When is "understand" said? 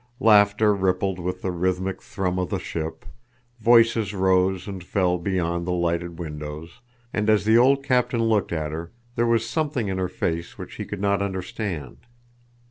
11.21-11.97